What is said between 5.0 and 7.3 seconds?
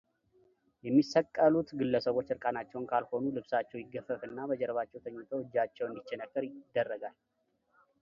ተኝተው እጃቸው እንዲቸነከር ይደረጋል።